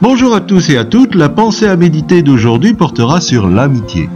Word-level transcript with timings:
Bonjour 0.00 0.34
à 0.34 0.40
tous 0.40 0.70
et 0.70 0.78
à 0.78 0.84
toutes, 0.84 1.14
la 1.14 1.28
pensée 1.28 1.66
à 1.66 1.76
méditer 1.76 2.22
d'aujourd'hui 2.22 2.74
portera 2.74 3.20
sur 3.20 3.48
l'amitié. 3.48 4.08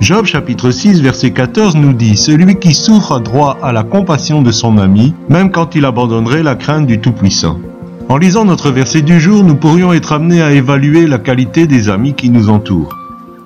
Job 0.00 0.24
chapitre 0.24 0.70
6 0.70 1.00
verset 1.00 1.30
14 1.30 1.76
nous 1.76 1.92
dit 1.92 2.16
Celui 2.16 2.56
qui 2.58 2.74
souffre 2.74 3.12
a 3.12 3.20
droit 3.20 3.56
à 3.62 3.72
la 3.72 3.84
compassion 3.84 4.42
de 4.42 4.50
son 4.50 4.78
ami, 4.78 5.14
même 5.28 5.50
quand 5.50 5.76
il 5.76 5.84
abandonnerait 5.84 6.42
la 6.42 6.56
crainte 6.56 6.86
du 6.86 6.98
Tout-Puissant. 6.98 7.60
En 8.08 8.16
lisant 8.16 8.44
notre 8.44 8.70
verset 8.70 9.02
du 9.02 9.20
jour, 9.20 9.44
nous 9.44 9.54
pourrions 9.54 9.92
être 9.92 10.12
amenés 10.12 10.42
à 10.42 10.52
évaluer 10.52 11.06
la 11.06 11.18
qualité 11.18 11.66
des 11.66 11.88
amis 11.88 12.14
qui 12.14 12.30
nous 12.30 12.48
entourent. 12.48 12.98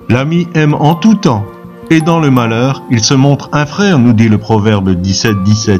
L'ami 0.09 0.47
aime 0.55 0.73
en 0.73 0.95
tout 0.95 1.15
temps, 1.15 1.45
et 1.89 2.01
dans 2.01 2.19
le 2.19 2.31
malheur, 2.31 2.81
il 2.89 3.03
se 3.03 3.13
montre 3.13 3.49
un 3.53 3.65
frère, 3.65 3.99
nous 3.99 4.13
dit 4.13 4.29
le 4.29 4.37
proverbe 4.37 4.89
17-17. 4.89 5.79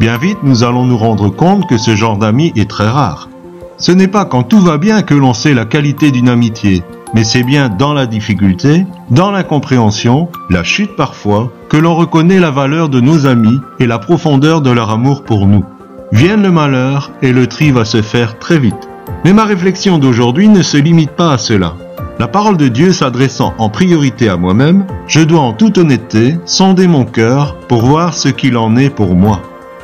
Bien 0.00 0.16
vite, 0.16 0.38
nous 0.42 0.64
allons 0.64 0.86
nous 0.86 0.96
rendre 0.96 1.28
compte 1.28 1.68
que 1.68 1.76
ce 1.76 1.94
genre 1.94 2.16
d'ami 2.16 2.54
est 2.56 2.70
très 2.70 2.88
rare. 2.88 3.28
Ce 3.76 3.92
n'est 3.92 4.08
pas 4.08 4.24
quand 4.24 4.44
tout 4.44 4.60
va 4.60 4.78
bien 4.78 5.02
que 5.02 5.12
l'on 5.12 5.34
sait 5.34 5.52
la 5.52 5.66
qualité 5.66 6.10
d'une 6.10 6.30
amitié, 6.30 6.82
mais 7.12 7.22
c'est 7.22 7.42
bien 7.42 7.68
dans 7.68 7.92
la 7.92 8.06
difficulté, 8.06 8.86
dans 9.10 9.30
l'incompréhension, 9.30 10.30
la 10.48 10.64
chute 10.64 10.96
parfois, 10.96 11.52
que 11.68 11.76
l'on 11.76 11.94
reconnaît 11.94 12.40
la 12.40 12.50
valeur 12.50 12.88
de 12.88 13.02
nos 13.02 13.26
amis 13.26 13.60
et 13.78 13.86
la 13.86 13.98
profondeur 13.98 14.62
de 14.62 14.70
leur 14.70 14.88
amour 14.88 15.22
pour 15.22 15.46
nous. 15.46 15.66
Vienne 16.12 16.42
le 16.44 16.50
malheur 16.50 17.10
et 17.20 17.32
le 17.32 17.46
tri 17.46 17.70
va 17.70 17.84
se 17.84 18.00
faire 18.00 18.38
très 18.38 18.58
vite. 18.58 18.88
Mais 19.26 19.34
ma 19.34 19.44
réflexion 19.44 19.98
d'aujourd'hui 19.98 20.48
ne 20.48 20.62
se 20.62 20.78
limite 20.78 21.10
pas 21.10 21.34
à 21.34 21.38
cela. 21.38 21.74
La 22.18 22.26
parole 22.26 22.56
de 22.56 22.68
Dieu 22.68 22.94
s'adressant 22.94 23.52
en 23.58 23.68
priorité 23.68 24.30
à 24.30 24.38
moi-même, 24.38 24.86
je 25.06 25.20
dois 25.20 25.40
en 25.40 25.52
toute 25.52 25.76
honnêteté 25.76 26.38
sonder 26.46 26.86
mon 26.86 27.04
cœur 27.04 27.56
pour 27.68 27.84
voir 27.84 28.14
ce 28.14 28.30
qu'il 28.30 28.56
en 28.56 28.78
est 28.78 28.88
pour 28.88 29.14
moi. 29.14 29.42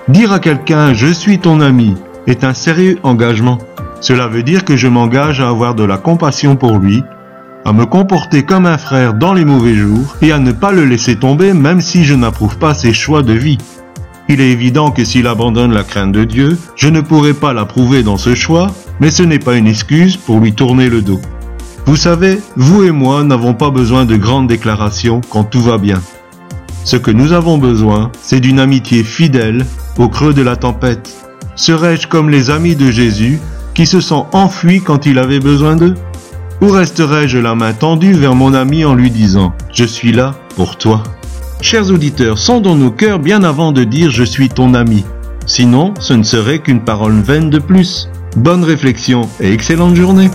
Dire 0.09 0.31
à 0.31 0.39
quelqu'un 0.39 0.95
je 0.95 1.09
suis 1.09 1.41
ton 1.41 1.61
ami 1.61 1.95
est 2.29 2.45
un 2.45 2.55
sérieux 2.55 2.99
engagement. 3.03 3.59
Cela 4.01 4.29
veut 4.29 4.45
dire 4.45 4.65
que 4.65 4.77
je 4.77 4.87
m'engage 4.87 5.41
à 5.41 5.49
avoir 5.49 5.75
de 5.75 5.83
la 5.83 5.97
compassion 5.97 6.55
pour 6.55 6.79
lui, 6.79 7.03
à 7.65 7.73
me 7.73 7.87
comporter 7.87 8.45
comme 8.45 8.67
un 8.67 8.79
frère 8.79 9.15
dans 9.15 9.35
les 9.35 9.45
mauvais 9.45 9.75
jours 9.75 10.17
et 10.23 10.31
à 10.31 10.39
ne 10.39 10.53
pas 10.53 10.71
le 10.71 10.85
laisser 10.85 11.17
tomber 11.17 11.53
même 11.53 11.81
si 11.81 12.05
je 12.05 12.15
n'approuve 12.15 12.57
pas 12.59 12.73
ses 12.73 12.93
choix 12.93 13.25
de 13.25 13.33
vie. 13.33 13.59
Il 14.29 14.41
est 14.41 14.51
évident 14.51 14.93
que 14.93 15.05
s'il 15.05 15.27
abandonne 15.27 15.73
la 15.73 15.83
crainte 15.83 16.13
de 16.13 16.23
Dieu, 16.23 16.57
je 16.77 16.89
ne 16.89 17.01
pourrai 17.01 17.35
pas 17.35 17.53
l'approuver 17.53 18.05
dans 18.05 18.17
ce 18.17 18.37
choix, 18.37 18.69
mais 19.01 19.11
ce 19.11 19.25
n'est 19.25 19.41
pas 19.41 19.57
une 19.57 19.67
excuse 19.67 20.17
pour 20.17 20.39
lui 20.39 20.53
tourner 20.53 20.89
le 20.89 21.03
dos. 21.03 21.21
Vous 21.85 21.97
savez, 21.97 22.39
vous 22.55 22.85
et 22.85 22.93
moi 22.93 23.25
n'avons 23.25 23.55
pas 23.55 23.71
besoin 23.71 24.05
de 24.05 24.17
grandes 24.17 24.47
déclarations 24.47 25.21
quand 25.31 25.45
tout 25.45 25.63
va 25.63 25.79
bien. 25.79 26.01
Ce 26.85 26.97
que 26.97 27.11
nous 27.11 27.33
avons 27.33 27.59
besoin, 27.59 28.13
c'est 28.21 28.39
d'une 28.39 28.61
amitié 28.61 29.03
fidèle 29.03 29.67
au 29.99 30.09
creux 30.09 30.35
de 30.35 30.43
la 30.43 30.57
tempête. 30.57 31.15
Serais-je 31.55 32.07
comme 32.07 32.31
les 32.31 32.51
amis 32.51 32.77
de 32.77 32.91
Jésus 32.91 33.41
qui 33.75 33.87
se 33.87 34.01
sont 34.01 34.27
enfuis 34.33 34.81
quand 34.81 35.07
il 35.07 35.19
avait 35.19 35.41
besoin 35.41 35.77
d'eux? 35.77 35.95
Ou 36.63 36.71
resterai-je 36.71 37.39
la 37.39 37.55
main 37.55 37.73
tendue 37.73 38.15
vers 38.15 38.35
mon 38.35 38.55
ami 38.55 38.85
en 38.85 38.95
lui 38.95 39.11
disant⁇ 39.11 39.49
Je 39.73 39.85
suis 39.85 40.13
là 40.13 40.35
pour 40.57 40.77
toi⁇ 40.77 41.03
Chers 41.65 41.91
auditeurs, 41.91 42.39
sondons 42.39 42.75
nos 42.75 42.91
cœurs 42.91 43.19
bien 43.19 43.45
avant 43.45 43.73
de 43.73 43.85
dire⁇ 43.85 44.09
Je 44.11 44.25
suis 44.25 44.49
ton 44.49 44.75
ami⁇ 44.75 44.99
Sinon, 45.47 45.95
ce 46.01 46.15
ne 46.15 46.23
serait 46.23 46.59
qu'une 46.59 46.81
parole 46.81 47.21
vaine 47.21 47.51
de 47.51 47.59
plus. 47.59 48.09
Bonne 48.37 48.65
réflexion 48.65 49.29
et 49.41 49.53
excellente 49.53 49.95
journée 49.95 50.31